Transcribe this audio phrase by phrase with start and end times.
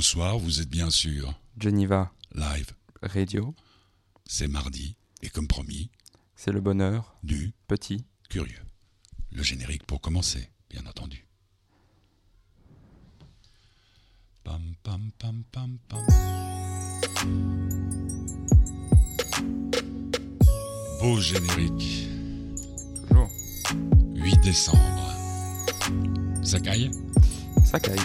[0.00, 2.70] Bonsoir, vous êtes bien sûr Geneva live.
[3.02, 3.54] Radio,
[4.24, 5.90] C'est mardi et comme promis,
[6.34, 8.06] c'est le bonheur, du petit.
[8.30, 8.62] curieux.
[9.30, 11.26] Le générique pour commencer, bien entendu.
[14.42, 16.06] Pam pam pam pam pam.
[21.02, 22.08] Beau générique.
[23.06, 23.28] Toujours.
[24.14, 24.80] 8 décembre.
[26.58, 26.90] Caille?
[27.66, 28.00] Ça caille.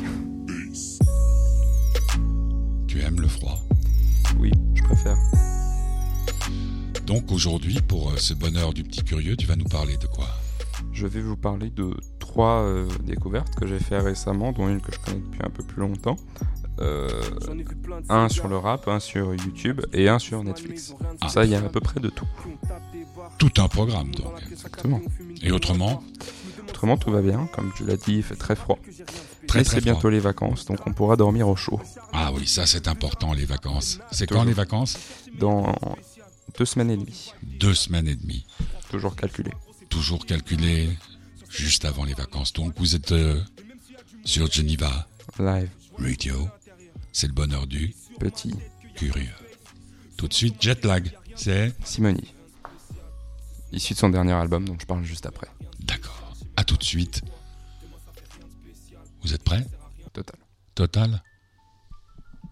[2.95, 3.59] Tu aimes le froid
[4.39, 5.17] Oui, je préfère.
[7.05, 10.29] Donc aujourd'hui, pour euh, ce bonheur du petit curieux, tu vas nous parler de quoi?
[10.93, 14.93] Je vais vous parler de trois euh, découvertes que j'ai fait récemment, dont une que
[14.93, 16.15] je connais depuis un peu plus longtemps.
[16.79, 17.09] Euh,
[18.07, 20.95] un sur le rap, un sur YouTube et un sur Netflix.
[21.19, 21.27] Ah.
[21.27, 22.27] Ça, il y a à peu près de tout.
[23.37, 24.41] Tout un programme donc.
[24.49, 25.01] Exactement.
[25.41, 26.01] Et autrement,
[26.75, 27.47] Autrement, tout va bien.
[27.53, 28.77] Comme tu l'as dit, il fait très froid.
[29.55, 29.93] Très Mais très froid.
[29.93, 31.81] bientôt les vacances, donc on pourra dormir au chaud.
[32.13, 33.99] Ah oui, ça c'est important, les vacances.
[34.11, 34.97] C'est quand les vacances
[35.39, 35.73] Dans
[36.57, 37.31] deux semaines et demie.
[37.43, 38.45] Deux semaines et demie.
[38.89, 39.51] Toujours calculé.
[39.89, 40.89] Toujours calculé
[41.49, 42.53] juste avant les vacances.
[42.53, 43.41] Donc vous êtes euh,
[44.23, 45.07] sur Geneva
[45.39, 46.49] Live, Radio.
[47.11, 48.53] C'est le bonheur du petit.
[48.95, 49.29] curieux.
[50.17, 51.11] Tout de suite, jet lag.
[51.35, 52.33] C'est Simoni.
[53.73, 55.47] Issu de son dernier album, dont je parle juste après.
[55.81, 56.33] d'accord.
[56.57, 57.21] À tout de suite.
[59.25, 59.65] Vous êtes prêts
[60.13, 60.35] Total.
[60.75, 61.23] Total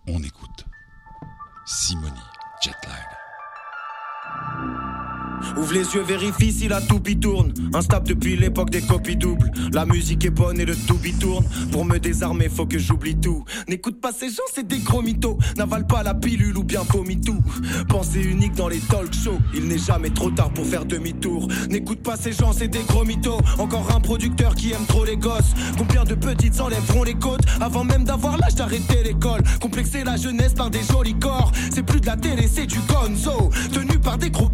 [0.07, 0.65] On écoute.
[1.67, 2.19] Simoni,
[2.63, 3.05] jet lag.
[5.57, 7.53] Ouvre les yeux, vérifie si la toupie tourne.
[7.73, 9.51] Instable depuis l'époque des copies doubles.
[9.71, 11.45] La musique est bonne et le toupie tourne.
[11.71, 13.43] Pour me désarmer, faut que j'oublie tout.
[13.67, 15.37] N'écoute pas ces gens, c'est des gros mythos.
[15.57, 17.41] N'avale pas la pilule ou bien vomis tout.
[17.87, 19.39] Pensée unique dans les talk shows.
[19.53, 21.47] Il n'est jamais trop tard pour faire demi-tour.
[21.69, 23.39] N'écoute pas ces gens, c'est des gros mythos.
[23.57, 25.53] Encore un producteur qui aime trop les gosses.
[25.77, 29.41] Combien de petites enlèveront les côtes avant même d'avoir l'âge d'arrêter l'école.
[29.61, 31.51] Complexer la jeunesse par des jolis corps.
[31.71, 33.49] C'est plus de la télé, c'est du gonzo.
[33.73, 34.49] Tenu par des gros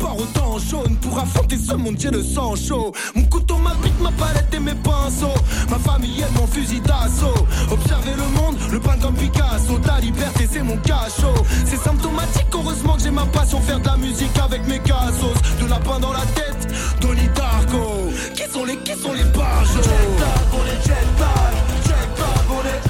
[1.99, 2.93] j'ai le sang chaud.
[3.13, 5.33] Mon couteau, ma bite, ma palette et mes pinceaux.
[5.69, 7.45] Ma famille aime mon fusil d'assaut.
[7.69, 9.77] Observer le monde, le peindre comme Picasso.
[9.79, 11.43] Ta liberté, c'est mon cachot.
[11.65, 13.59] C'est symptomatique, heureusement que j'ai ma passion.
[13.61, 15.35] Faire de la musique avec mes cassos.
[15.61, 16.67] De la pain dans la tête,
[17.01, 18.09] Donnie Darko.
[18.33, 19.83] Qui sont les, qui sont les barjots?
[19.83, 19.89] Jet
[20.19, 20.81] lag, on est.
[20.87, 21.55] Jet lag,
[22.49, 22.81] on est.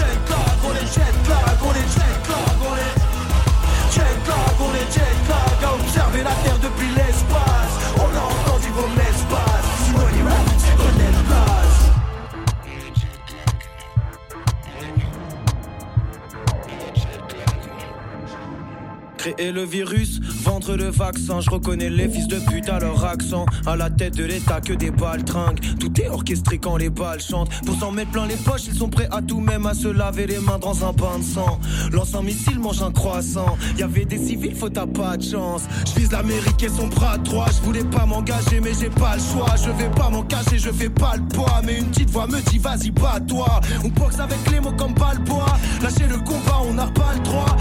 [0.00, 0.96] Lag, on est
[1.28, 2.90] lag, on est jet lag, on est.
[4.72, 5.19] Est jet
[19.20, 21.42] Créer le virus, vendre le vaccin.
[21.42, 23.44] Je reconnais les fils de pute à leur accent.
[23.66, 25.60] À la tête de l'état que des balles trinquent.
[25.78, 27.50] Tout est orchestré quand les balles chantent.
[27.66, 30.26] Pour s'en mettre plein les poches, ils sont prêts à tout, même à se laver
[30.26, 31.60] les mains dans un bain de sang.
[31.92, 33.58] Lance un missile, mange un croissant.
[33.76, 35.64] Y avait des civils, faut t'as pas de chance.
[35.86, 37.48] Je vise l'Amérique et son bras droit.
[37.54, 39.54] Je voulais pas m'engager, mais j'ai pas le choix.
[39.62, 41.60] Je vais pas m'en cacher, je fais pas le poids.
[41.66, 43.60] Mais une petite voix me dit, vas-y, bats-toi.
[43.84, 45.58] On boxe avec les mots comme Balboa.
[45.82, 47.54] Lâcher le combat, on n'a pas le droit.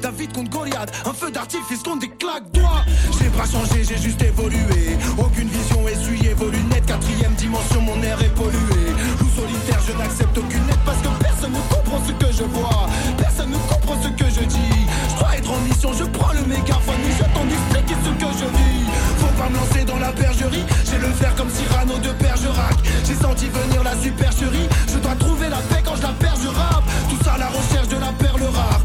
[0.00, 0.92] David contre Goliath.
[1.06, 2.84] Un feu d'artifice contre des claques doigts.
[3.18, 4.96] J'ai pas changé, j'ai juste évolué.
[5.18, 6.86] Aucune vision essuyée, volu net.
[6.86, 8.84] Quatrième dimension, mon air est pollué.
[9.18, 12.86] Loup solitaire, je n'accepte aucune aide parce que personne ne comprend ce que je vois.
[13.16, 14.86] Personne ne comprend ce que je dis.
[15.10, 18.44] Je dois être en mission, je prends le mégaphone et j'attends d'expliquer ce que je
[18.44, 18.86] vis?
[19.18, 20.64] Faut pas me lancer dans la bergerie.
[20.84, 22.76] J'ai le faire comme Cyrano de Bergerac.
[23.06, 24.68] J'ai senti venir la supercherie.
[24.92, 26.48] Je dois trouver la paix quand je la perds, je.
[27.10, 28.80] Tout ça à la recherche de la perle rare.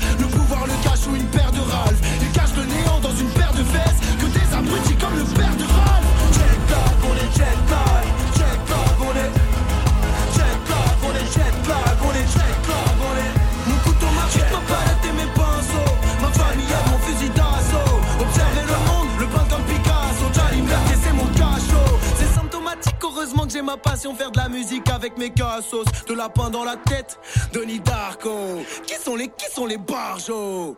[23.79, 24.13] Passion.
[24.15, 25.85] Faire de la musique avec mes cassos.
[26.07, 27.19] De la pain dans la tête,
[27.53, 28.63] Denis Darko.
[28.85, 30.77] Qui sont les, qui sont les barjots?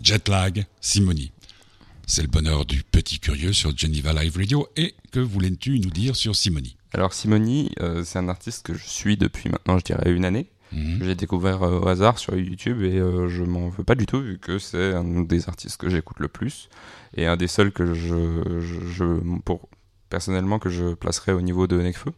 [0.00, 1.32] Jet lag, Simoni.
[2.06, 4.68] C'est le bonheur du petit curieux sur Geneva Live Radio.
[4.76, 6.76] Et que voulais-tu nous dire sur Simoni?
[6.92, 10.50] Alors Simoni, euh, c'est un artiste que je suis depuis maintenant, je dirais, une année.
[10.72, 11.00] Mhm.
[11.02, 14.20] J'ai découvert euh, au hasard sur YouTube et euh, je m'en veux pas du tout
[14.20, 16.68] vu que c'est un des artistes que j'écoute le plus
[17.16, 19.68] et un des seuls que je, je, je- pour
[20.10, 22.12] personnellement que je placerais au niveau de Necfeu,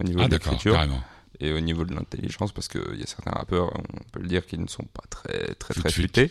[0.00, 1.00] au niveau Ah de l'écriture carrément.
[1.40, 4.46] et au niveau de l'intelligence parce qu'il y a certains rappeurs, on peut le dire,
[4.46, 6.30] qui ne sont pas très très très futés.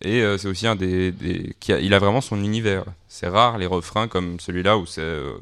[0.00, 2.84] Et euh, c'est aussi un des, des qui a, il a vraiment son univers.
[3.08, 5.38] C'est rare les refrains comme celui-là où c'est euh,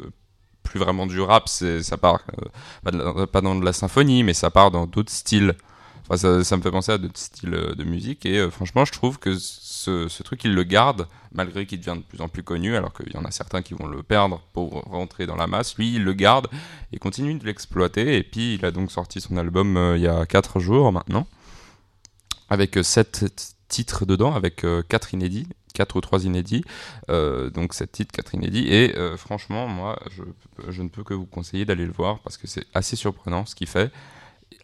[0.63, 2.49] plus vraiment du rap, ça part euh,
[2.85, 5.55] pas, de la- pas dans de la symphonie, mais ça part dans d'autres styles.
[6.17, 10.23] Ça, me fait penser à d'autres styles de musique et franchement, je trouve que ce,
[10.23, 13.17] truc, il le garde malgré qu'il devient de plus en plus connu, alors qu'il y
[13.17, 15.77] en a certains qui vont le perdre pour rentrer dans la masse.
[15.77, 16.49] Lui, il le garde
[16.93, 18.17] et continue de l'exploiter.
[18.17, 21.27] Et puis, il a donc sorti son album il y a 4 jours maintenant,
[22.49, 25.47] avec 7 titres dedans, avec 4 inédits.
[25.79, 26.65] 4 ou 3 inédits,
[27.09, 30.23] euh, donc 7 titres, 4 inédits, et euh, franchement, moi, je,
[30.71, 33.55] je, ne peux que vous conseiller d'aller le voir parce que c'est assez surprenant ce
[33.55, 33.93] qu'il fait.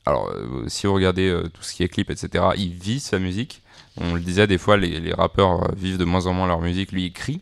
[0.06, 3.62] Alors, euh, si vous regardez tout ce qui est clip, etc., il vit sa musique.
[3.96, 7.06] On le disait, des fois, les, rappeurs vivent de moins en moins leur musique, lui,
[7.06, 7.40] il crie.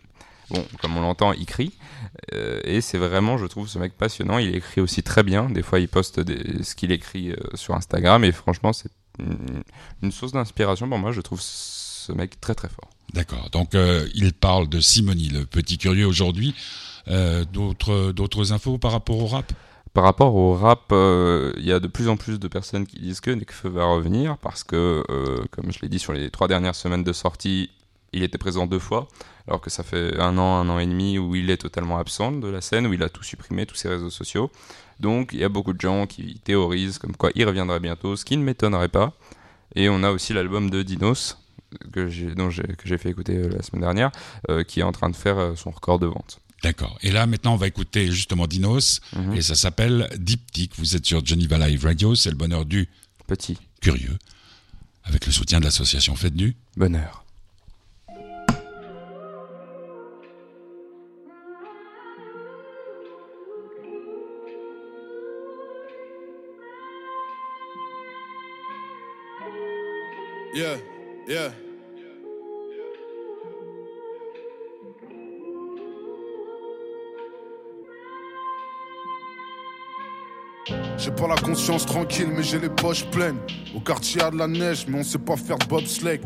[0.50, 1.72] Bon, comme on l'entend, il crie.
[2.32, 4.38] et c'est vraiment, je trouve, ce mec passionnant.
[4.38, 5.48] Il écrit aussi très bien.
[5.48, 6.20] Des fois, il poste
[6.62, 8.22] ce qu'il écrit sur Instagram.
[8.22, 8.90] Et franchement, c'est
[10.02, 11.12] une, source d'inspiration pour moi.
[11.12, 12.90] Je trouve ce mec très très fort.
[13.14, 13.50] D'accord.
[13.50, 16.54] Donc euh, il parle de Simoni, le petit curieux aujourd'hui.
[17.08, 19.52] Euh, d'autres d'autres infos par rapport au rap?
[19.94, 22.98] Par rapport au rap, euh, il y a de plus en plus de personnes qui
[22.98, 25.02] disent que Nekfeu va revenir parce que,
[25.50, 27.70] comme je l'ai dit sur les trois dernières semaines de sortie,
[28.12, 29.08] il était présent deux fois,
[29.46, 32.32] alors que ça fait un an, un an et demi où il est totalement absent
[32.32, 34.50] de la scène, où il a tout supprimé, tous ses réseaux sociaux.
[35.00, 38.24] Donc il y a beaucoup de gens qui théorisent comme quoi il reviendrait bientôt, ce
[38.24, 39.12] qui ne m'étonnerait pas.
[39.74, 41.38] Et on a aussi l'album de Dinos,
[41.92, 44.12] que j'ai, fait écouter euh, la semaine dernière,
[44.50, 46.38] euh, qui est en train de faire euh, son record de vente.
[46.62, 46.96] D'accord.
[47.02, 49.34] Et là, maintenant, on va écouter justement Dinos, mhm.
[49.34, 50.72] et ça s'appelle Diptyque.
[50.78, 52.88] Vous êtes sur Geneva Live Radio, c'est le bonheur du
[53.26, 54.16] petit curieux,
[55.04, 57.24] avec le soutien de l'association Fête du Bonheur.
[70.54, 70.76] Yeah.
[71.26, 71.61] Yeah.
[81.04, 83.38] J'ai pas la conscience tranquille, mais j'ai les poches pleines.
[83.74, 86.20] Au quartier a de la neige, mais on sait pas faire de bobsleigh.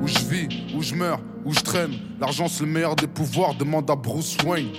[0.00, 1.92] Où je vis, où je meurs, où je traîne.
[2.18, 4.70] L'argent c'est le meilleur des pouvoirs, demande à Bruce Wayne.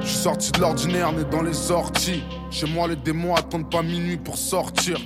[0.00, 2.24] Je suis sorti de l'ordinaire, né dans les sorties.
[2.50, 4.98] Chez moi, les démons attendent pas minuit pour sortir.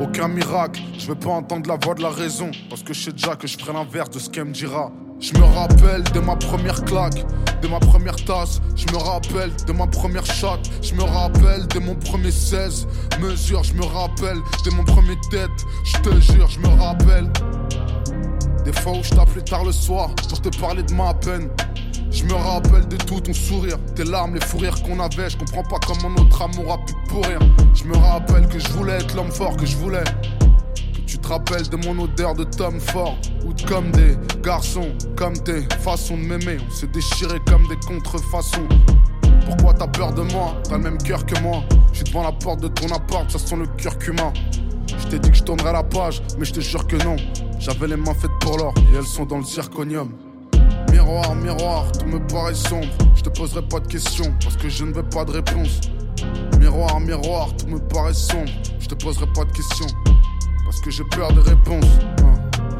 [0.00, 2.50] Aucun miracle, je veux pas entendre la voix de la raison.
[2.70, 4.90] Parce que je sais déjà que je ferai l'inverse de ce qu'elle me dira.
[5.22, 7.24] Je me rappelle de ma première claque,
[7.62, 8.60] de ma première tasse.
[8.74, 10.58] Je me rappelle de ma première shot.
[10.82, 12.88] Je me rappelle de mon premier 16
[13.20, 13.62] mesures.
[13.62, 15.48] Je me rappelle de mon premier tête.
[15.84, 17.30] Je te jure, je me rappelle.
[18.64, 21.48] Des fois où je t'appelais tard le soir pour te parler de ma peine.
[22.10, 25.30] Je me rappelle de tout ton sourire, tes larmes, les fous rires qu'on avait.
[25.30, 27.38] Je comprends pas comment notre amour a pu pourrir.
[27.74, 30.04] Je me rappelle que je voulais être l'homme fort que je voulais.
[31.22, 33.16] Te rappelles de mon odeur de Tom Ford.
[33.46, 36.58] Ou comme des garçons, comme tes façons de m'aimer.
[36.66, 38.68] On s'est déchiré comme des contrefaçons.
[39.46, 40.56] Pourquoi t'as peur de moi?
[40.64, 41.62] T'as le même cœur que moi.
[41.92, 44.32] Je suis devant la porte de ton appart, ça sent le curcuma.
[44.86, 47.16] Je t'ai dit que je tournerais la page, mais je te jure que non.
[47.58, 50.10] J'avais les mains faites pour l'or et elles sont dans le zirconium.
[50.90, 52.88] Miroir, miroir, tout me paraît sombre.
[53.14, 55.80] Je te poserai pas de questions parce que je ne veux pas de réponse.
[56.58, 58.50] Miroir, miroir, tout me paraît sombre.
[58.80, 59.86] Je te poserai pas de questions
[60.72, 61.84] parce que j'ai peur des réponses.
[62.24, 62.34] Hein.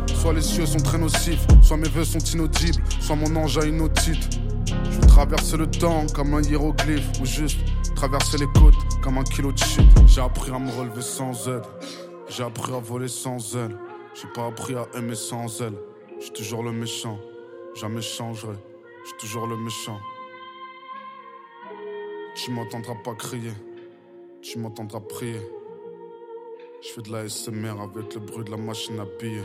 [0.07, 3.67] Soit les cieux sont très nocifs, soit mes vœux sont inaudibles, soit mon ange a
[3.67, 4.41] une otite.
[4.67, 7.59] Je veux traverser le temps comme un hiéroglyphe ou juste
[7.95, 9.85] traverser les côtes comme un kilo de shit.
[10.07, 11.65] J'ai appris à me relever sans aide,
[12.31, 13.77] j'ai appris à voler sans aile.
[14.15, 15.75] J'ai pas appris à aimer sans elle,
[16.19, 17.19] je suis toujours le méchant.
[17.75, 18.57] Jamais changerai,
[19.03, 20.01] je suis toujours le méchant.
[22.37, 23.53] Tu m'entendras pas crier,
[24.41, 25.43] tu m'entendras prier.
[26.83, 29.45] Je fais de la SMR avec le bruit de la machine à piller.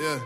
[0.00, 0.18] Yeah.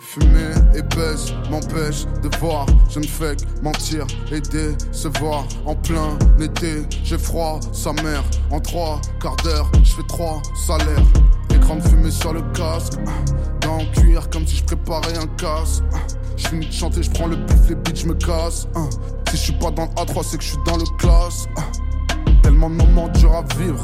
[0.00, 2.66] Fumer et baisse m'empêche de voir.
[2.90, 5.46] Je ne fais que mentir et décevoir.
[5.64, 8.22] En plein été, j'ai froid, sa mère.
[8.50, 11.06] En trois quarts d'heure, je fais trois salaires.
[11.54, 12.98] Écran de fumée sur le casque
[13.66, 15.82] en cuir comme si je préparais un casse.
[16.36, 18.68] Je finis de chanter, je prends le pif, les beats, je me casse.
[19.30, 21.46] Si je suis pas dans le A3, c'est que je suis dans le classe.
[22.62, 23.82] De moments durs à vivre.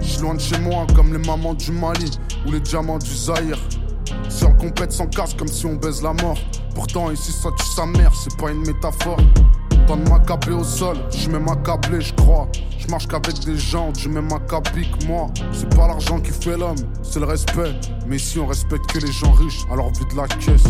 [0.00, 2.10] Je suis loin de chez moi, comme les mamans du Mali
[2.46, 3.58] ou les diamants du Zaïre.
[4.30, 6.38] Si on compète sans casse, comme si on baise la mort.
[6.74, 9.18] Pourtant, ici, ça tue sa mère, c'est pas une métaphore.
[9.86, 12.48] Temps de m'accabler au sol, je même accablé, je crois.
[12.78, 15.26] Je marche qu'avec des gens, du même acabli que moi.
[15.52, 17.74] C'est pas l'argent qui fait l'homme, c'est le respect.
[18.06, 20.64] Mais si on respecte que les gens riches, alors vite la caisse.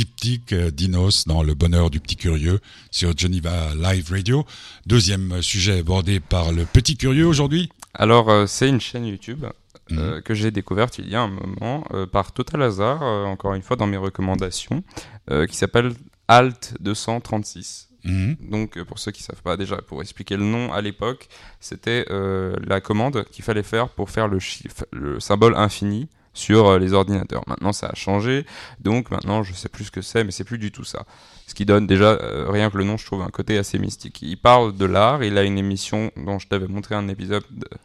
[0.00, 4.46] diptyque euh, d'Inos dans Le bonheur du petit curieux sur Geneva Live Radio.
[4.86, 7.68] Deuxième sujet abordé par le petit curieux aujourd'hui.
[7.92, 9.44] Alors, euh, c'est une chaîne YouTube
[9.92, 10.22] euh, mhm.
[10.22, 13.86] que j'ai découverte il y a un moment par total hasard, encore une fois dans
[13.86, 14.82] mes recommandations,
[15.48, 15.92] qui s'appelle
[16.28, 17.90] Alt 236.
[18.04, 18.36] Mhm.
[18.48, 21.28] Donc, pour ceux qui ne savent pas déjà, pour expliquer le nom à l'époque,
[21.58, 26.78] c'était la commande qu'il fallait faire pour faire le, chiffre, le symbole infini sur euh,
[26.78, 27.42] les ordinateurs.
[27.46, 28.46] Maintenant, ça a changé,
[28.80, 31.04] donc maintenant, je sais plus ce que c'est, mais c'est plus du tout ça.
[31.46, 34.22] Ce qui donne déjà, euh, rien que le nom, je trouve un côté assez mystique.
[34.22, 37.42] Il parle de l'art, il a une émission dont je t'avais montré un épisode,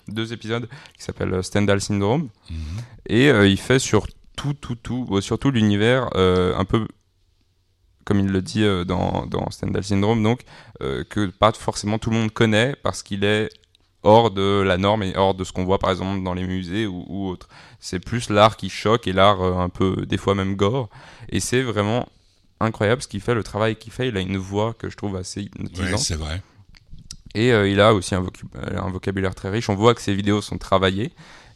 [0.08, 2.58] deux épisodes, qui s'appelle euh, Stendhal Syndrome, Mhm.
[3.08, 6.88] et euh, il fait sur tout, tout, tout, euh, sur tout l'univers, euh, un peu
[8.04, 10.42] comme il le dit dans, dans Stendhal Syndrome, donc,
[10.84, 13.50] euh, que pas forcément tout le monde connaît parce qu'il est
[14.06, 16.88] hors de la norme et hors de ce qu'on voit par exemple dans les musées
[16.88, 17.50] ou, ou autres.
[17.80, 20.90] C'est plus l'art qui choque et l'art euh, un peu, des fois même gore.
[21.30, 22.08] Et c'est vraiment
[22.60, 24.08] incroyable ce qu'il fait, le travail qu'il fait.
[24.08, 26.00] Il a une voix que je trouve assez hypnotisante.
[26.00, 26.42] c'est vrai.
[27.34, 29.70] Et euh, il a aussi un, euh, un vocabulaire très riche.
[29.70, 31.12] On voit que ses vidéos sont travaillées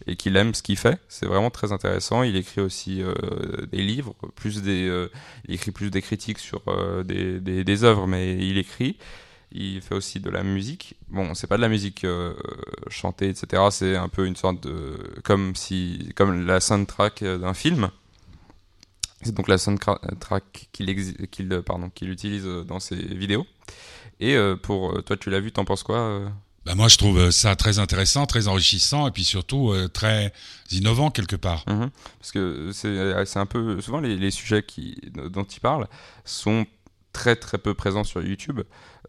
[0.08, 1.00] et qu'il aime ce qu'il fait.
[1.08, 2.24] C'est vraiment très intéressant.
[2.24, 3.14] Il écrit aussi euh,
[3.72, 5.08] des livres, plus des,
[5.48, 6.62] il écrit plus des critiques sur
[7.06, 8.98] des, des, des œuvres, mais il écrit.
[9.52, 10.96] Il fait aussi de la musique.
[11.10, 12.36] Bon, c'est pas de la musique euh,
[12.90, 13.64] chantée, etc.
[13.72, 17.90] C'est un peu une sorte de comme si comme la soundtrack euh, d'un film.
[19.24, 23.46] C'est donc la soundtrack qu'il euh, utilise dans ses vidéos.
[24.22, 26.30] Et pour toi, tu l'as vu, t'en penses quoi
[26.66, 30.34] Bah, moi, je trouve ça très intéressant, très enrichissant et puis surtout euh, très
[30.72, 31.64] innovant quelque part.
[31.68, 31.90] Mhm.
[32.20, 35.88] Parce que c'est c'est un peu souvent les, les sujets qui, dont il parle
[36.26, 36.66] sont
[37.14, 38.62] très très peu présents sur YouTube.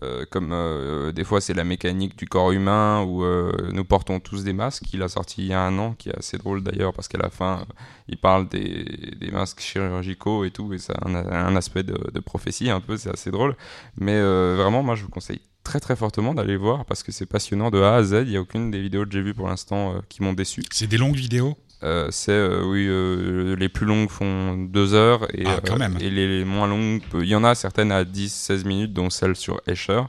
[0.02, 4.20] Euh, comme euh, des fois c'est la mécanique du corps humain où euh, nous portons
[4.20, 4.92] tous des masques.
[4.94, 7.18] Il a sorti il y a un an, qui est assez drôle d'ailleurs parce qu'à
[7.18, 7.72] la fin euh,
[8.08, 8.84] il parle des,
[9.20, 12.96] des masques chirurgicaux et tout et ça a un, aspect de, de prophétie un peu,
[12.96, 13.56] c'est assez drôle.
[13.96, 17.26] Mais euh, vraiment moi je vous conseille très très fortement d'aller voir parce que c'est
[17.26, 18.22] passionnant de A à Z.
[18.24, 20.62] Il n'y a aucune des vidéos que j'ai vues pour l'instant euh, qui m'ont déçu.
[20.72, 21.56] C'est des longues vidéos?
[21.82, 25.60] Euh, c'est euh, oui euh, les plus longues font deux heures et, Ah,
[26.00, 29.34] et les, les moins longues il y en a certaines à 10-16 minutes dont celle
[29.34, 30.02] sur Escher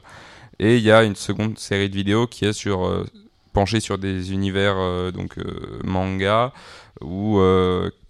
[0.58, 3.06] et il y a une seconde série de vidéos qui est sur
[3.54, 4.76] penchée sur des univers
[5.12, 5.36] donc
[5.82, 6.52] manga
[7.00, 7.40] ou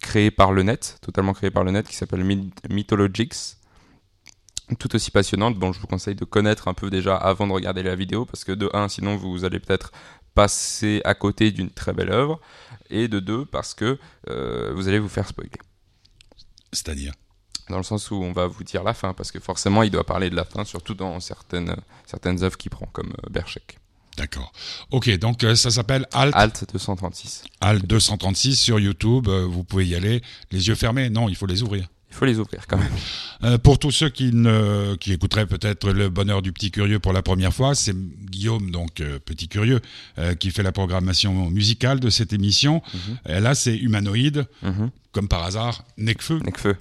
[0.01, 3.35] créés par le net totalement créés par le net qui s'appelle Myth- Mythologics
[4.79, 5.57] tout aussi passionnante.
[5.57, 8.43] Bon, je vous conseille de connaître un peu déjà avant de regarder la vidéo parce
[8.45, 9.93] que de un, sinon vous allez peut-être
[10.35, 12.41] passer à côté d'une très belle œuvre
[12.91, 13.99] et de deux parce que
[14.29, 15.51] euh, vous allez vous faire spoiler.
[16.73, 17.13] C'est-à-dire?
[17.69, 20.05] Dans le sens où on va vous dire la fin parce que forcément il doit
[20.05, 23.79] parler de la fin, surtout dans certaines, certaines œuvres qu'il prend comme euh, Berchek.
[24.17, 24.53] D'accord.
[24.91, 27.45] Ok, donc euh, ça s'appelle Alt, Alt 236.
[27.61, 29.29] Alt 236 sur YouTube.
[29.29, 30.21] euh, vous pouvez y aller
[30.51, 31.09] les yeux fermés.
[31.09, 31.89] Non, il faut les ouvrir.
[32.13, 32.93] Il faut les ouvrir quand même.
[33.43, 37.13] Euh, pour tous ceux qui ne qui écouteraient peut-être le bonheur du petit curieux pour
[37.15, 39.81] la première fois, c'est Guillaume donc euh, petit curieux
[40.19, 42.83] euh, qui fait la programmation musicale de cette émission.
[43.27, 44.91] Et là, c'est humanoïde, Mhm.
[45.13, 46.39] comme par hasard, Necfeu.
[46.45, 46.77] Necfeu.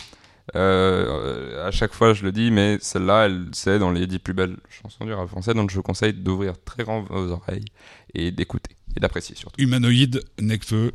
[0.54, 4.58] À chaque fois, je le dis, mais celle-là, elle, c'est dans les dix plus belles
[4.70, 7.66] chansons du rap français, donc je vous conseille d'ouvrir très grand vos oreilles
[8.14, 9.62] et d'écouter et d'apprécier surtout.
[9.62, 10.92] Humanoïde, Necfeu,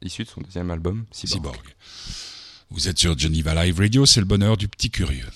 [0.00, 1.56] Issu de son deuxième album, Cyborg.
[1.56, 1.74] Cyborg.
[2.72, 5.28] Vous êtes sur Geneva Live Radio, c'est le bonheur du petit curieux.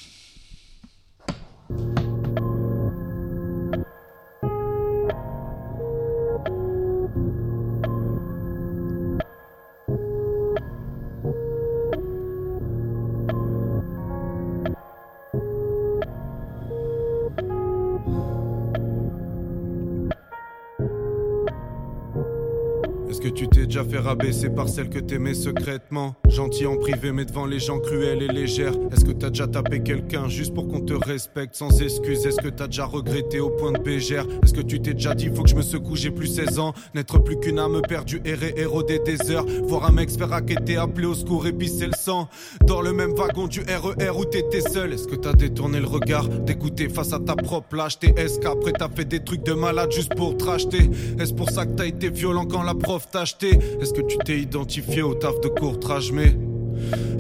[23.96, 26.14] Fait rabaisser par celle que t'aimais secrètement.
[26.28, 28.74] Gentil en privé mais devant les gens cruels et légères.
[28.92, 32.26] Est-ce que t'as déjà tapé quelqu'un juste pour qu'on te respecte sans excuse?
[32.26, 34.26] Est-ce que t'as déjà regretté au point de bégère?
[34.42, 36.74] Est-ce que tu t'es déjà dit faut que je me secoue j'ai plus 16 ans?
[36.94, 39.46] N'être plus qu'une âme perdue errer éroder des heures.
[39.64, 42.28] Voir un mec se faire raqueter appeler au secours épicer le sang.
[42.66, 44.92] Dans le même wagon du RER où t'étais seul.
[44.92, 48.12] Est-ce que t'as détourné le regard d'écouter face à ta propre lâcheté?
[48.16, 50.90] Est-ce qu'après t'as fait des trucs de malade juste pour te racheter?
[51.18, 53.58] Est-ce pour ça que t'as été violent quand la prof t'a acheté?
[53.86, 56.36] Est-ce que tu t'es identifié au taf de courtrage mais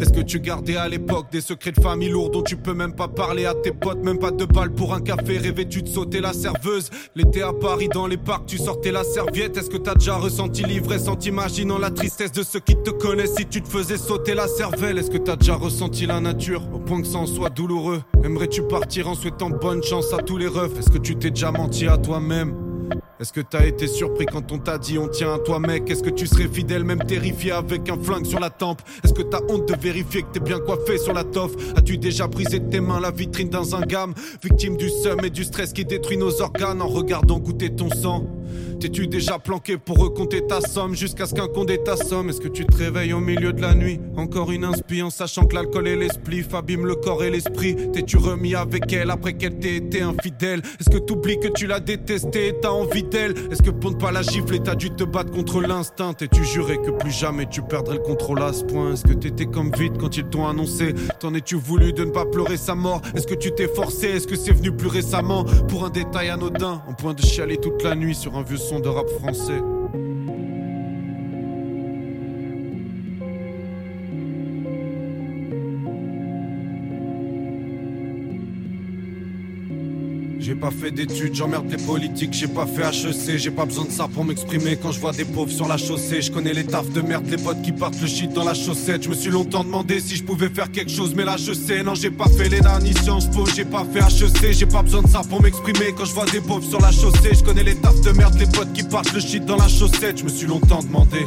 [0.00, 2.92] est-ce que tu gardais à l'époque des secrets de famille lourds dont tu peux même
[2.92, 6.20] pas parler à tes potes, même pas de balles pour un café, rêvais-tu de sauter
[6.20, 6.90] la serveuse.
[7.14, 10.64] L'été à Paris dans les parcs, tu sortais la serviette, est-ce que t'as déjà ressenti
[10.64, 13.36] l'ivresse en t'imaginant la tristesse de ceux qui te connaissent?
[13.36, 16.62] Si tu te faisais sauter la cervelle Est-ce que t'as déjà ressenti la nature?
[16.74, 18.02] Au point que ça en soit douloureux.
[18.24, 20.76] Aimerais-tu partir en souhaitant bonne chance à tous les refs?
[20.80, 22.65] Est-ce que tu t'es déjà menti à toi-même?
[23.18, 25.90] Est-ce que t'as été surpris quand on t'a dit on tient à toi mec?
[25.90, 28.82] Est-ce que tu serais fidèle même terrifié avec un flingue sur la tempe?
[29.04, 31.54] Est-ce que t'as honte de vérifier que t'es bien coiffé sur la toffe?
[31.76, 34.12] As-tu déjà brisé tes mains la vitrine dans un gamme?
[34.42, 38.26] Victime du seum et du stress qui détruit nos organes en regardant goûter ton sang
[38.80, 42.48] T'es-tu déjà planqué pour recompter ta somme jusqu'à ce qu'un condé ta somme Est-ce que
[42.48, 44.00] tu te réveilles au milieu de la nuit?
[44.16, 47.76] Encore une inspi en sachant que l'alcool et l'esprit abîment le corps et l'esprit.
[47.92, 50.62] T'es-tu remis avec elle après qu'elle t'ait été infidèle?
[50.80, 53.34] Est-ce que t'oublies que tu l'as détestée et t'as envie d'elle?
[53.50, 56.12] Est-ce que pour ne pas la gifler t'as dû te battre contre l'instinct?
[56.14, 58.92] T'es-tu juré que plus jamais tu perdrais le contrôle à ce point?
[58.92, 60.94] Est-ce que t'étais comme vite quand ils t'ont annoncé?
[61.20, 63.02] T'en es-tu voulu de ne pas pleurer sa mort?
[63.14, 64.08] Est-ce que tu t'es forcé?
[64.08, 65.44] Est-ce que c'est venu plus récemment?
[65.68, 68.80] Pour un détail anodin En point de chialer toute la nuit sur un vieux son
[68.80, 69.62] de rap français
[80.56, 84.08] pas fait d'études, j'emmerde les politiques, j'ai pas fait HEC, j'ai pas besoin de ça
[84.08, 86.22] pour m'exprimer quand je vois des pauvres sur la chaussée.
[86.22, 89.04] Je connais les tafs de merde, les potes qui partent le shit dans la chaussette.
[89.04, 91.82] Je me suis longtemps demandé si je pouvais faire quelque chose, mais là je sais,
[91.82, 95.02] non j'ai pas fait les ni Sciences Po, j'ai pas fait HEC, j'ai pas besoin
[95.02, 97.34] de ça pour m'exprimer quand je vois des pauvres sur la chaussée.
[97.34, 100.18] Je connais les tafs de merde, les potes qui partent le shit dans la chaussette.
[100.18, 101.26] Je me suis longtemps demandé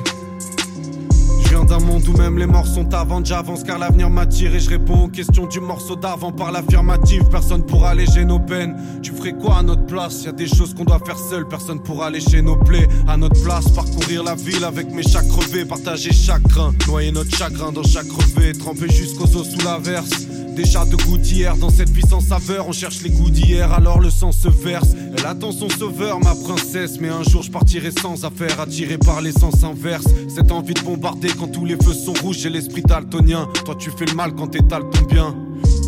[1.70, 5.04] d'un monde où même les morts sont avant, j'avance car l'avenir m'attire et je réponds
[5.04, 7.24] aux questions du morceau d'avant par l'affirmative.
[7.30, 8.76] Personne pourra alléger nos peines.
[9.04, 10.24] Tu ferais quoi à notre place?
[10.24, 12.88] Y a des choses qu'on doit faire seul, personne pourra alléger nos plaies.
[13.08, 17.36] À notre place, parcourir la ville avec mes chats crevés, partager chaque grain, noyer notre
[17.36, 20.29] chagrin dans chaque revêt, tremper jusqu'aux os sous la verse.
[20.66, 24.10] Chats de gouttière dans cette vie sans saveur, on cherche les goûts d'hier, alors le
[24.10, 24.90] sang se verse.
[25.18, 29.22] Elle attend son sauveur, ma princesse, mais un jour je partirai sans affaire, attiré par
[29.22, 30.06] l'essence inverse.
[30.28, 33.48] Cette envie de bombarder quand tous les feux sont rouges, j'ai l'esprit daltonien.
[33.66, 35.36] Toi tu fais le mal quand t'étales ton bien.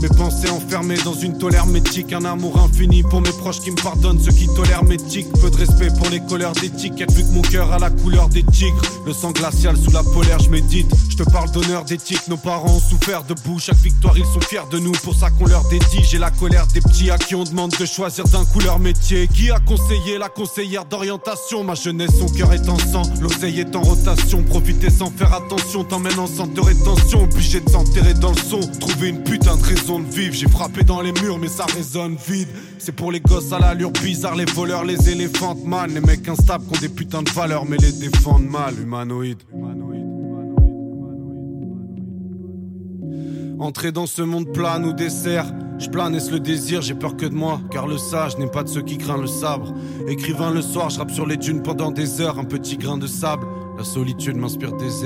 [0.01, 3.81] Mes pensées enfermées dans une tolère métique, un amour infini pour mes proches qui me
[3.81, 5.31] pardonnent, ceux qui tolèrent mes tics.
[5.39, 8.43] Peu de respect pour les couleurs d'étiquette, vu que mon cœur a la couleur des
[8.43, 8.81] tigres.
[9.05, 10.91] Le sang glacial sous la polaire, je médite.
[11.09, 13.59] Je te parle d'honneur d'éthique, nos parents ont souffert debout.
[13.59, 16.03] Chaque victoire, ils sont fiers de nous, pour ça qu'on leur dédie.
[16.03, 19.27] J'ai la colère des petits à qui on demande de choisir d'un couleur métier.
[19.27, 21.63] Qui a conseillé la conseillère d'orientation?
[21.63, 24.41] Ma jeunesse, son cœur est en sang, l'oseille est en rotation.
[24.43, 27.23] Profiter sans faire attention, t'emmène en centre de rétention.
[27.23, 30.05] Obligé de s'enterrer dans le son, trouver une putain de raison de.
[30.11, 32.49] J'ai frappé dans les murs, mais ça résonne vide.
[32.77, 35.91] C'est pour les gosses à l'allure bizarre, les voleurs, les éléphants man.
[35.93, 38.73] Les mecs instables qui ont des putains de valeurs, mais les défendent mal.
[38.79, 39.41] Humanoïde.
[43.59, 45.45] Entrer dans ce monde plat nous dessert.
[45.77, 48.69] Je plane le désir, j'ai peur que de moi, car le sage n'est pas de
[48.69, 49.73] ceux qui craignent le sabre.
[50.07, 53.07] Écrivain le soir, je rappe sur les dunes pendant des heures, un petit grain de
[53.07, 53.47] sable.
[53.77, 55.03] La solitude m'inspire des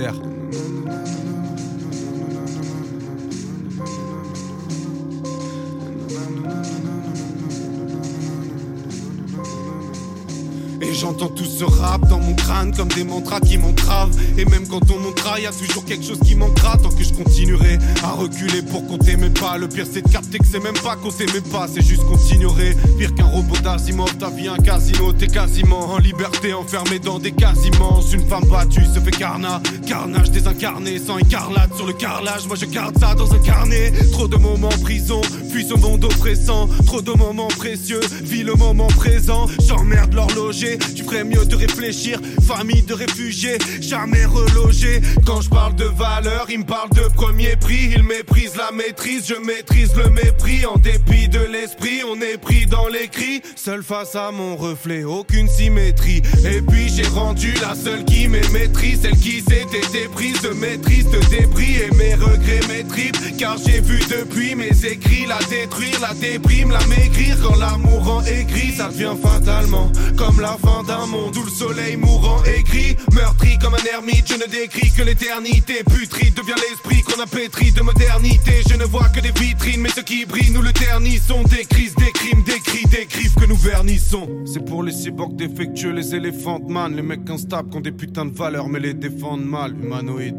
[11.05, 14.09] j'entends tout ce rap dans mon crâne comme des mantras qui m'entravent.
[14.39, 16.77] Et même quand on montera, y a toujours quelque chose qui manquera.
[16.77, 19.57] Tant que je continuerai à reculer pour compter mes pas.
[19.59, 22.75] Le pire c'est de capter que c'est même pas compter mes pas, c'est juste continuerai.
[22.97, 27.33] Pire qu'un robot d'Asimov, ta vie un casino, t'es quasiment en liberté, enfermé dans des
[27.33, 28.01] casiments.
[28.11, 32.47] Une femme battue se fait carnat, carnage désincarné, sans écarlate sur le carrelage.
[32.47, 33.93] Moi je garde ça dans un carnet.
[34.11, 36.67] Trop de moments en prison, puis ce monde oppressant.
[36.87, 39.45] Trop de moments précieux, vis le moment présent.
[39.67, 42.19] J'emmerde l'horloger, tu ferais mieux de réfléchir.
[42.47, 45.01] Famille de réfugiés, jamais relogés.
[45.25, 47.91] Quand je parle de valeur, il me parle de premier prix.
[47.95, 50.65] Il méprise la maîtrise, je maîtrise le mépris.
[50.65, 53.41] En dépit de l'esprit, on est pris dans les cris.
[53.55, 56.21] Seul face à mon reflet, aucune symétrie.
[56.45, 59.01] Et puis j'ai rendu la seule qui me maîtrise.
[59.01, 61.75] Celle qui s'était déprise de maîtrise, de débris.
[61.75, 63.17] Et mes regrets, mes tripes.
[63.37, 67.37] Car j'ai vu depuis mes écrits la détruire, la déprime, la maigrir.
[67.41, 71.95] Quand l'amour rend aigri, ça devient fatalement comme la fin d'un monde où le soleil
[71.97, 75.83] mourant écrit Meurtri comme un ermite, je ne décris que l'éternité.
[75.83, 78.61] Putride devient l'esprit qu'on a pétri de modernité.
[78.69, 81.43] Je ne vois que des vitrines, mais ce qui brille nous le ternissons.
[81.43, 84.27] Des crises, des crimes, des cris, des griffes que nous vernissons.
[84.45, 86.95] C'est pour les cyborgs défectueux, les éléphants man.
[86.95, 89.75] Les mecs instables qui ont des putains de valeurs mais les défendent mal.
[89.75, 90.35] Humanoïdes.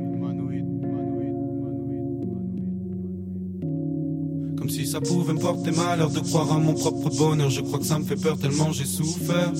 [4.58, 7.50] Comme si ça pouvait me porter malheur de croire à mon propre bonheur.
[7.50, 9.52] Je crois que ça me fait peur tellement j'ai souffert.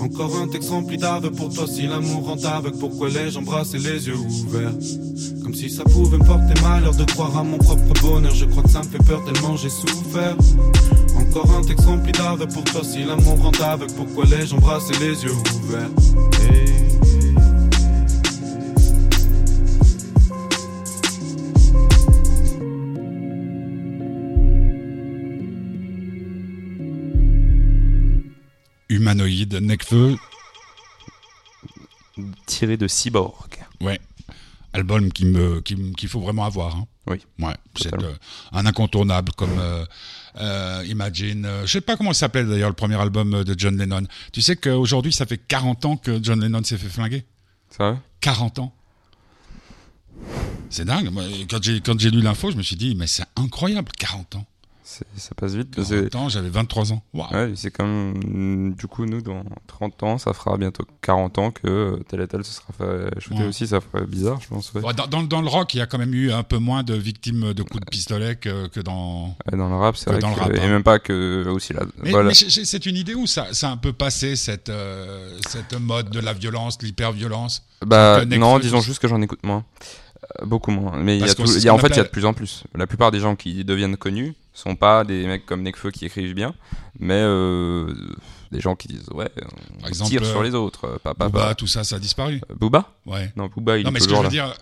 [0.00, 2.78] Encore un texte rempli d'aveux pour toi si l'amour rend aveugle.
[2.78, 4.72] Pourquoi les embrasser les yeux ouverts?
[5.42, 8.34] Comme si ça pouvait me porter malheur de croire à mon propre bonheur.
[8.34, 10.36] Je crois que ça me fait peur tellement j'ai souffert.
[11.16, 13.92] Encore un texte rempli d'aveux pour toi si l'amour rend aveugle.
[13.94, 15.90] Pourquoi les embrasser les yeux ouverts?
[29.18, 30.16] Humanoïde, Necfeu,
[32.46, 33.64] Tiré de Cyborg.
[33.80, 34.00] ouais,
[34.72, 36.76] album qui me, qui qu'il faut vraiment avoir.
[36.76, 36.86] hein.
[37.06, 37.18] Oui.
[37.38, 38.14] Ouais, c'est euh,
[38.52, 39.84] un incontournable comme euh,
[40.38, 41.46] euh, Imagine.
[41.64, 44.04] je sais pas comment il s'appelait d'ailleurs le premier album de John Lennon.
[44.32, 47.24] Tu sais qu'aujourd'hui ça fait 40 ans que John Lennon s'est fait flinguer?
[47.70, 47.92] Ça?
[47.92, 48.74] Va 40 ans.
[50.70, 51.10] C'est dingue.
[51.10, 54.36] Moi, Quand j'ai quand j'ai lu l'info, je me suis dit mais c'est incroyable, 40
[54.36, 54.46] ans.
[54.86, 55.74] Ça passe vite.
[55.76, 57.02] 40 C'est- ans, j'avais 23 ans.
[57.14, 58.12] Ouais, c'est comme.
[58.18, 62.20] mm, Du coup, nous, dans 30 ans, ça fera bientôt 40 ans que euh, tel
[62.20, 63.48] et tel se sera fait shooter Ouais.
[63.48, 63.66] aussi.
[63.66, 64.70] Ça ferait bizarre, je pense.
[64.74, 64.82] Ouais.
[64.92, 66.92] Dans, dans, dans le rock, il y a quand même eu un peu moins de
[66.92, 69.34] victimes de coups de pistolet que, que dans.
[69.50, 70.68] Dans le rap, c'est vrai dans le que- rap, Et hein.
[70.68, 71.80] même pas que aussi là.
[72.02, 72.28] Mais, voilà.
[72.28, 76.10] mais c'est- une idée où ça, ça a un peu passé cette, euh, cette mode
[76.10, 77.62] de la violence, de l'hyper-violence?
[77.86, 79.64] Bah, non, disons juste que j'en écoute moins.
[80.42, 80.98] Euh, beaucoup moins.
[80.98, 82.64] Mais il y a tout- y en fait, il y a de plus en plus.
[82.74, 86.34] La plupart des gens qui deviennent connus sont pas des mecs comme Nekfeu qui écrivent
[86.34, 86.54] bien,
[86.98, 87.92] mais euh,
[88.52, 89.30] des gens qui disent ouais,
[89.76, 90.84] on Par exemple, tire euh, sur les autres.
[91.04, 92.40] euh, Booba, tout ça, ça a disparu.
[92.54, 93.32] Booba Ouais.
[93.36, 94.46] Non, Booba, il non, est mais ce que je toujours veux là.
[94.48, 94.54] dire,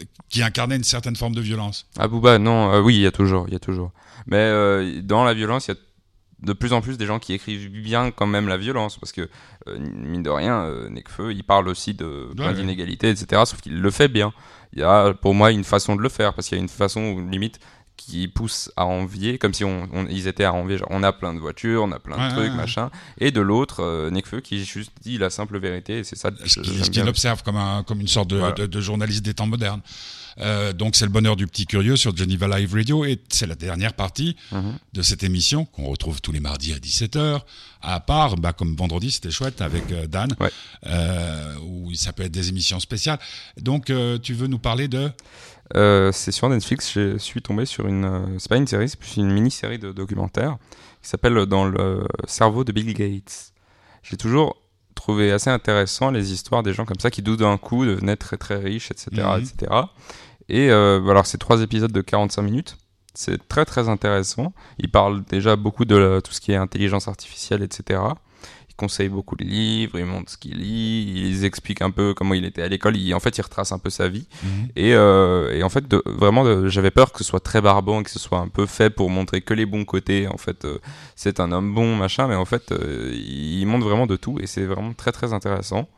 [0.00, 1.86] euh, qui incarnait une certaine forme de violence.
[1.98, 3.92] Ah Booba, non, euh, oui, il y a toujours, il y a toujours.
[4.26, 5.76] Mais euh, dans la violence, il y a
[6.42, 9.28] de plus en plus des gens qui écrivent bien quand même la violence, parce que
[9.68, 12.54] euh, mine de rien, euh, Nekfeu, il parle aussi de plein ouais.
[12.54, 13.42] d'inégalités, etc.
[13.46, 14.32] Sauf qu'il le fait bien.
[14.72, 16.68] Il y a pour moi une façon de le faire, parce qu'il y a une
[16.68, 17.58] façon où, limite
[17.96, 20.78] qui pousse à envier, comme si on, on- ils étaient à envier.
[20.78, 22.56] genre, on a plein de voitures, on a plein de Ouais, trucs, ouais, ouais.
[22.56, 22.90] machin.
[23.18, 26.30] Et de l'autre, euh, Nekfeu qui juste dit la simple vérité, et c'est ça.
[26.44, 28.54] Ce qui- qu'il observe comme, un, comme une sorte de, Voilà.
[28.54, 29.80] de- de journaliste des temps modernes.
[30.38, 33.54] Euh, donc c'est le bonheur du petit curieux sur Geneva Live Radio et c'est la
[33.54, 34.74] dernière partie Mhm.
[34.92, 37.40] de cette émission qu'on retrouve tous les mardis à 17h.
[37.80, 40.28] À part, bah, comme vendredi c'était chouette avec euh, Dan,
[40.86, 43.18] euh, où ça peut être des émissions spéciales.
[43.58, 43.90] Donc
[44.22, 45.10] tu veux nous parler de...
[45.74, 48.04] Euh, c'est sur Netflix, je suis tombé sur une.
[48.04, 50.58] euh, c'est pas une série, c'est plus une mini-série de documentaires
[51.02, 53.52] qui s'appelle Dans le cerveau de Bill Gates.
[54.02, 54.56] J'ai toujours
[54.94, 58.56] trouvé assez intéressant les histoires des gens comme ça qui, d'un coup, devenaient très très
[58.56, 59.10] riches, etc.
[59.36, 59.42] Mhm.
[59.42, 59.72] etc.
[60.48, 62.76] Et euh, alors, c'est trois épisodes de 45 minutes.
[63.14, 64.52] C'est très très intéressant.
[64.78, 68.00] Il parle déjà beaucoup de la- tout ce qui est intelligence artificielle, etc.
[68.78, 72.34] Il conseille beaucoup de livres, il montre ce qu'il lit, il explique un peu comment
[72.34, 72.94] il était à l'école.
[72.98, 74.26] Il- En fait, il retrace un peu sa vie.
[74.76, 78.10] Et, euh, et en fait, de- vraiment, j'avais peur que ce soit très barbant, que
[78.10, 80.28] ce soit un peu fait pour montrer que les bons côtés.
[80.28, 80.78] En fait, euh,
[81.14, 84.46] c'est un homme bon, machin, mais en fait, euh, il montre vraiment de tout et
[84.46, 85.88] c'est vraiment très très intéressant.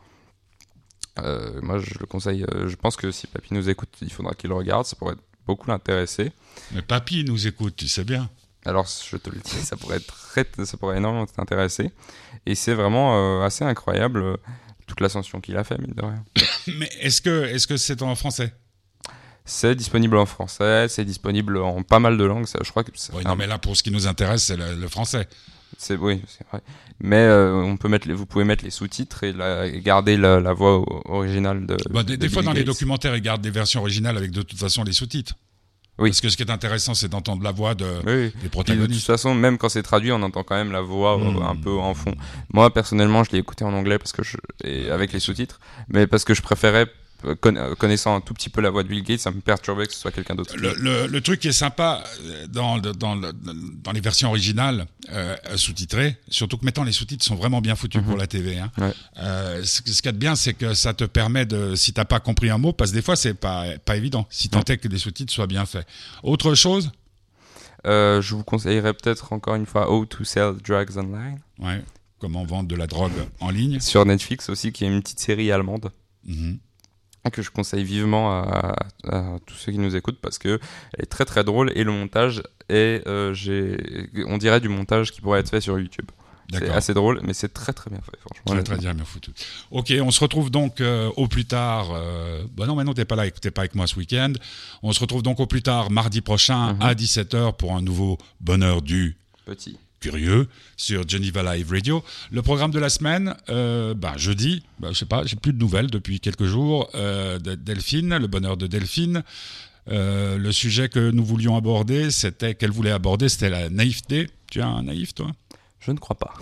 [1.62, 2.46] Moi, je le conseille.
[2.66, 4.86] je pense que si Papy nous écoute, il faudra qu'il le regarde.
[4.86, 5.16] Ça pourrait
[5.48, 6.30] beaucoup l'intéresser.
[6.72, 8.30] Mais papy nous écoute, tu sais bien.
[8.68, 11.90] Alors, je te le dis, ça pourrait être très, ça pourrait énormément t'intéresser.
[12.46, 14.36] Et c'est vraiment euh, assez incroyable euh,
[14.86, 16.24] toute l'ascension qu'il a fait, mine de rien.
[16.78, 18.52] Mais est-ce que est-ce que c'est en français?
[19.44, 22.46] C'est disponible en français, c'est disponible en pas mal de langues.
[22.46, 24.74] Ça, je crois que Oui, non, mais là pour ce qui nous intéresse, c'est le,
[24.74, 25.26] le français.
[25.78, 26.60] c'est oui, c'est vrai.
[27.00, 30.52] Mais euh, on peut mettre, les- vous pouvez mettre les sous-titres et, garder la, la
[30.52, 31.78] voix originale de.
[31.88, 34.32] Bah, des de des fois, Bill dans les documentaires, ils gardent des versions originales avec
[34.32, 35.34] de toute façon les sous-titres.
[35.98, 36.10] Oui.
[36.10, 38.40] Parce que ce qui est intéressant, c'est d'entendre la voix de, Oui, des Puis, de
[38.42, 39.06] toute protagonistes.
[39.06, 41.42] façon, même quand c'est traduit, on entend quand même la voix euh, Mm.
[41.42, 42.14] un peu en fond.
[42.52, 45.58] Moi, personnellement, je l'ai écouté en anglais parce que je, et avec les sous-titres,
[45.88, 46.86] mais parce que je préférais,
[47.76, 49.98] connaissant un tout petit peu la voix de Bill Gates, ça me perturbait que ce
[50.00, 50.54] soit quelqu'un d'autre.
[50.56, 54.28] Le, le- le truc qui est sympa euh, dans, le- dans, le- dans les versions
[54.28, 58.58] originales euh, sous-titrées, surtout que maintenant les sous-titres sont vraiment bien foutus pour la TV.
[58.58, 58.70] Hein.
[58.78, 58.84] Mhm.
[58.84, 58.92] Ouais.
[59.18, 61.92] Euh, ce, ce qu'il y a de bien, c'est que ça te permet de, si
[61.92, 64.62] t'as pas compris un mot, parce que des fois c'est pas pas évident, si tant
[64.64, 65.86] est que les sous-titres soient bien faits.
[66.22, 66.90] Autre chose,
[67.86, 71.80] Euh, je vous conseillerais peut-être encore une fois How to Sell Drugs Online ouais,
[72.18, 73.78] comment vendre de la drogue en ligne.
[73.80, 75.90] sur Netflix aussi, qui est une petite série allemande.
[76.24, 76.58] Mhm.
[77.30, 78.74] Que je conseille vivement à,
[79.08, 80.58] à tous ceux qui nous écoutent parce que
[80.94, 83.76] elle est très très drôle et le montage est, euh, j'ai,
[84.26, 86.06] on dirait du montage qui pourrait être fait sur YouTube.
[86.50, 88.54] C'est assez drôle, mais c'est très très bien fait, franchement.
[88.54, 89.32] Très très bien, bien foutu.
[89.70, 91.88] Ok, on se retrouve donc euh, au plus tard.
[91.92, 94.32] Euh, bah non, mais non, t'es pas là, t'es pas avec moi ce week-end.
[94.82, 96.80] On se retrouve donc au plus tard mardi prochain Mhm.
[96.82, 99.78] à 17h pour un nouveau bonheur du Petit.
[100.00, 102.04] Curieux sur Geneva Live Radio.
[102.30, 105.58] Le programme de la semaine, euh, bah, jeudi, bah, je sais pas, j'ai plus de
[105.58, 106.88] nouvelles depuis quelques jours.
[106.94, 109.22] Euh, de Delphine, le bonheur de Delphine.
[109.90, 114.28] Euh, le sujet que nous voulions aborder, c'était qu'elle voulait aborder, c'était la naïveté.
[114.50, 115.30] Tu es un naïf, toi?
[115.80, 116.34] Je ne crois pas.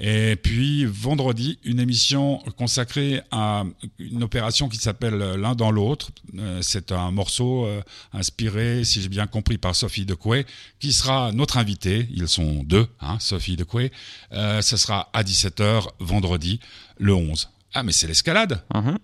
[0.00, 3.62] Et puis vendredi, une émission consacrée à
[4.00, 6.10] une opération qui s'appelle L'un dans l'autre.
[6.36, 7.80] Euh, c'est un morceau euh,
[8.12, 10.46] inspiré, si j'ai bien compris, par Sophie Decoué,
[10.80, 12.08] qui sera notre invitée.
[12.10, 13.92] Ils sont deux, hein, Sophie Decoué.
[14.32, 16.58] Euh, ce sera à 17h vendredi,
[16.98, 17.50] le 11.
[17.72, 18.98] Ah, mais c'est l'escalade Mhm.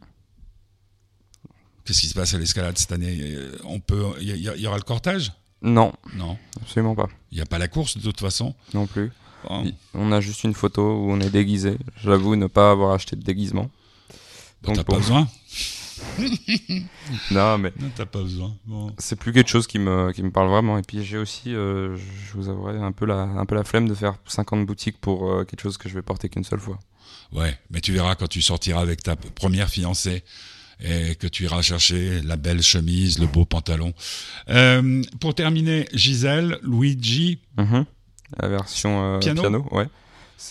[1.85, 3.17] Qu'est-ce qui se passe à l'escalade cette année?
[3.21, 5.33] Euh, On peut, Il y, y- y aura le cortège?
[5.63, 6.37] Non, Non.
[6.61, 7.09] absolument pas.
[7.33, 8.55] Il n'y a pas la course de toute façon?
[8.75, 9.11] Non plus.
[9.49, 9.73] Bon.
[9.95, 11.77] On a juste une photo où on est déguisé.
[12.03, 13.71] J'avoue ne pas avoir acheté de déguisement.
[14.63, 15.29] Bon, Donc t'as pas besoin
[17.31, 18.55] Non, mais Non, t'as pas besoin.
[18.67, 18.93] Bon.
[18.99, 20.79] c'est plus quelque chose qui me, qui me parle vraiment.
[20.79, 23.89] Et puis j'ai aussi, euh, je vous avouerai, un peu, la, un peu la flemme
[23.89, 26.79] de faire 50 boutiques pour euh, quelque chose que je vais porter qu'une seule fois.
[27.33, 30.23] Ouais, mais tu verras quand tu sortiras avec ta première fiancée
[30.83, 33.93] et que tu iras chercher la belle chemise, le beau pantalon.
[34.49, 37.39] Euh, pour terminer, Gisèle, Luigi.
[37.59, 37.85] Mhm.
[38.39, 39.67] La version euh, Piano piano.
[39.73, 39.87] ouais.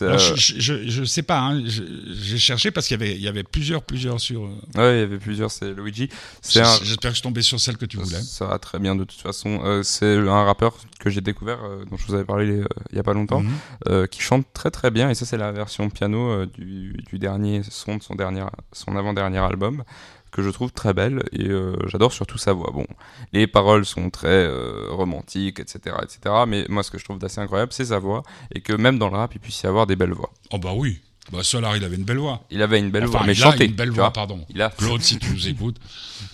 [0.02, 3.28] Alors, euh, je, je, sais pas, hein, j'ai cherché parce qu'il y avait, il y
[3.28, 4.44] avait plusieurs, plusieurs sur.
[4.46, 6.10] euh, Ouais, il y avait plusieurs, c'est Luigi.
[6.58, 6.78] Un...
[6.84, 8.22] J'espère que je tombais sur celle que tu voulais.
[8.22, 9.62] Ça va très bien de toute façon.
[9.64, 12.98] Euh, c'est un rappeur que j'ai découvert, euh, dont je vous avais parlé euh, il
[12.98, 13.42] y a pas longtemps,
[13.88, 14.08] Mhm.
[14.10, 15.10] qui chante très très bien.
[15.10, 19.40] Et ça, c'est la version piano du, du dernier son de son, dernier, son avant-dernier
[19.40, 19.84] album,
[20.32, 21.24] que je trouve très belle.
[21.32, 22.72] Et euh, j'adore surtout sa voix.
[22.74, 22.86] Bon,
[23.34, 26.20] les paroles sont très euh, romantiques, etc., etc.
[26.48, 28.24] Mais moi, ce que je trouve d'assez incroyable, c'est sa voix.
[28.54, 30.32] Et que même dans le rap, il puisse y avoir des belles voix.
[30.52, 31.00] Oh bah oui.
[31.32, 32.44] Bah Solar, il avait une belle voix.
[32.50, 34.46] Il avait une belle Enfin, voix, mais il a une belle voix, pardon.
[34.50, 34.70] Il a.
[34.78, 35.78] Claude, si tu nous écoutes.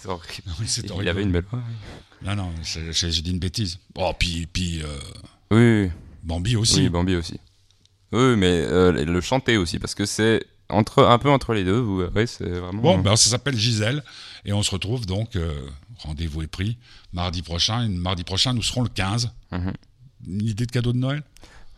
[0.00, 1.02] C'est horrible.
[1.02, 1.60] Il avait une belle voix.
[1.66, 1.74] oui.
[2.22, 3.78] Non, non, j'ai dit une bêtise.
[3.94, 4.86] Oh, puis, puis euh,
[5.50, 5.90] Oui, oui.
[6.22, 6.80] Bambi aussi.
[6.82, 7.40] Oui, Bambi aussi.
[8.12, 11.78] Oui, mais euh, le chanter aussi, parce que c'est entre, un peu entre les deux.
[11.78, 12.82] Vous c'est vraiment.
[12.82, 14.02] Bon, ben, ça s'appelle Gisèle.
[14.44, 15.52] Et on se retrouve donc, euh,
[15.98, 16.78] rendez-vous est pris,
[17.12, 17.84] mardi prochain.
[17.84, 19.30] Et mardi prochain, nous serons le 15.
[19.52, 19.72] Mhm.
[20.26, 21.22] Une idée de cadeau de Noël?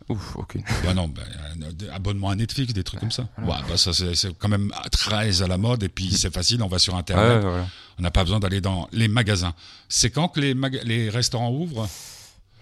[0.09, 0.57] Ouf, ok.
[0.83, 1.21] Bah non, bah,
[1.61, 3.29] euh, abonnement à Netflix, des trucs comme ça.
[3.37, 5.81] Ouais, bah, ça c'est c'est quand même très à la mode.
[5.83, 7.45] Et puis c'est facile, on va sur Ouais, Internet.
[7.97, 9.53] On n'a pas besoin d'aller dans les magasins.
[9.87, 11.87] C'est quand que les, maga- les restaurants ouvrent?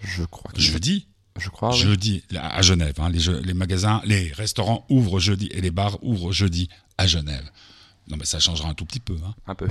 [0.02, 0.52] Je crois.
[0.52, 1.06] que- Jeudi
[1.38, 1.70] Je crois.
[1.72, 2.94] Jeudi, à Genève.
[2.98, 6.68] hein, les, jeux- les magasins, les restaurants ouvrent jeudi et les bars ouvrent jeudi
[6.98, 7.48] à Genève.
[8.08, 9.16] Non, mais ça changera un tout petit peu.
[9.24, 9.34] Hein.
[9.46, 9.68] Un peu.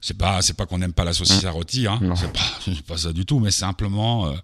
[0.00, 1.86] C'est pas, c'est pas qu'on n'aime pas la saucisse à rôti.
[1.86, 1.98] Hein.
[2.02, 2.14] Non.
[2.64, 3.40] C'est pas, ça du tout.
[3.40, 4.36] Mais simplement euh,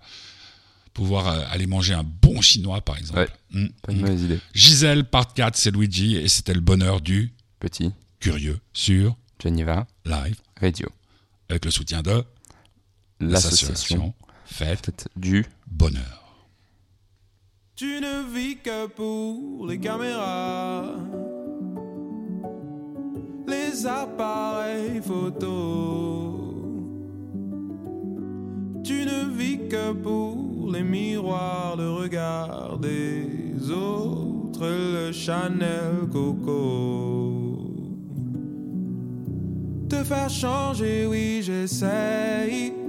[0.94, 3.18] pouvoir euh, aller manger un bon chinois, par exemple.
[3.20, 3.28] Ouais.
[3.52, 4.24] Mm, Pas une mm.
[4.24, 4.40] idée.
[4.54, 7.92] Gisèle, part 4, c'est Luigi et c'était le bonheur du Petit.
[8.18, 9.86] curieux sur Geneva.
[10.04, 10.88] live Radio.
[11.48, 12.24] avec le soutien de
[13.20, 14.14] L'association.
[14.52, 15.46] Fête du.
[15.66, 16.44] Bonheur.
[17.76, 20.96] Tu ne vis que pour les caméras,
[23.46, 26.50] les appareils photo.
[28.84, 37.70] Tu ne vis que pour les miroirs, le regard des autres, le Chanel Coco.
[39.88, 42.79] Te faire changer, oui, j'essaye.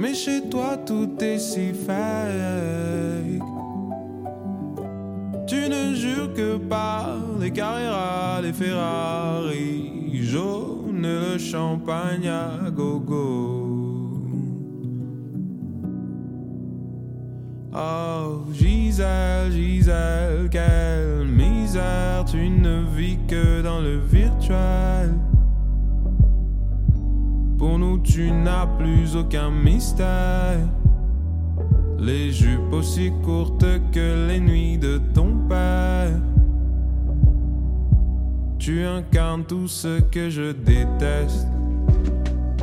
[0.00, 3.42] Mais chez toi tout est si fake.
[5.46, 14.18] Tu ne jures que par les Carrera, les Ferrari jaunes, le champagne à gogo.
[17.74, 25.14] Oh Gisèle, Gisèle, quelle misère, tu ne vis que dans le virtuel.
[27.78, 30.58] Pour nous, tu n'as plus aucun mystère.
[31.96, 36.10] Les jupes aussi courtes que les nuits de ton père.
[38.58, 41.46] Tu incarnes tout ce que je déteste.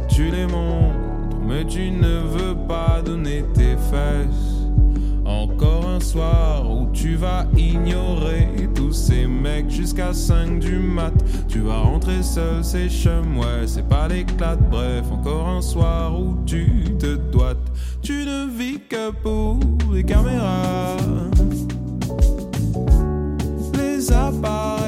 [0.10, 4.55] Tu les montres, mais tu ne veux pas donner tes fesses.
[5.26, 11.14] Encore un soir où tu vas ignorer tous ces mecs jusqu'à 5 du mat.
[11.48, 14.60] Tu vas rentrer seul, c'est chum, ouais, c'est pas l'éclate.
[14.70, 17.58] Bref, encore un soir où tu te doites.
[18.02, 19.60] Tu ne vis que pour
[19.92, 20.98] les caméras,
[23.74, 24.85] les appareils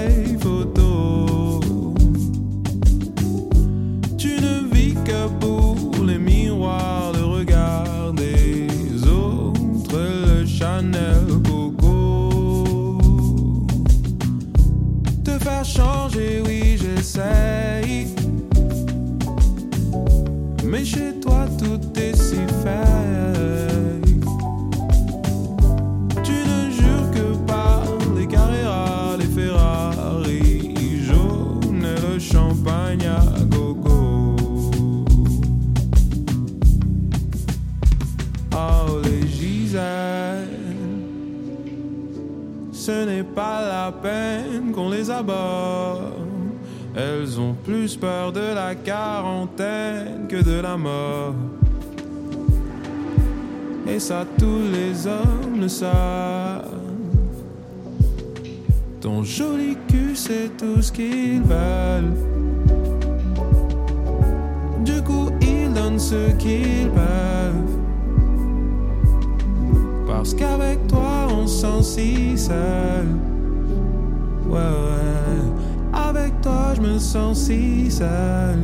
[20.70, 24.26] Mais chez toi, tout est si fake.
[26.24, 27.84] Tu ne jures que par
[28.18, 30.76] les Carrera, les Ferrari
[31.06, 34.36] jaunes et le champagne à gogo.
[38.54, 40.50] Oh, les Gisèle,
[42.74, 46.07] ce n'est pas la peine qu'on les aborde.
[47.28, 51.34] Elles ont plus peur de la quarantaine que de la mort.
[53.86, 56.72] Et ça, tous les hommes le savent.
[59.02, 62.16] Ton joli cul, c'est tout ce qu'ils veulent.
[64.86, 67.08] Du coup, ils donnent ce qu'ils peuvent.
[71.48, 73.08] sens si seul.
[74.48, 75.17] Ouais, ouais.
[76.78, 78.60] Je me sens si seul.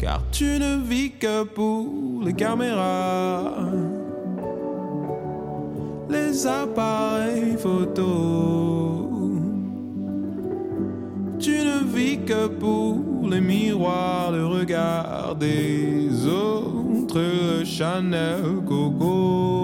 [0.00, 3.70] Car tu ne vis que pour les caméras,
[6.08, 9.06] les appareils photos.
[11.38, 19.59] Tu ne vis que pour les miroirs, le regard des autres, le Chanel Coco.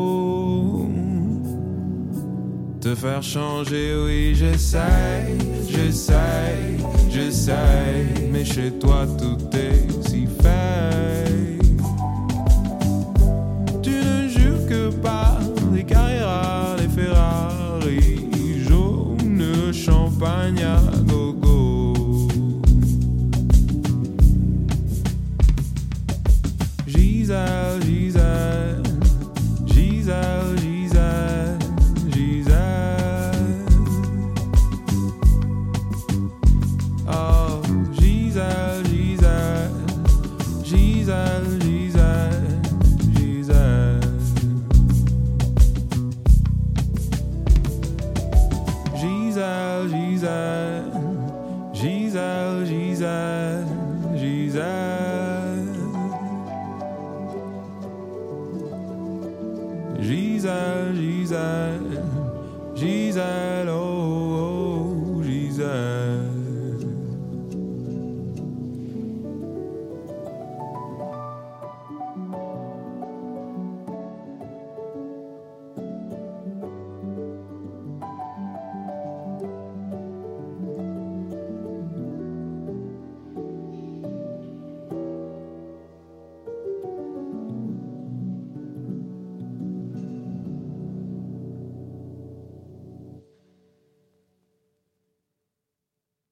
[2.87, 5.37] Te faire changer, oui, j'essaye,
[5.68, 6.79] j'essaye,
[7.11, 11.25] j'essaye, mais chez toi tout est si fake.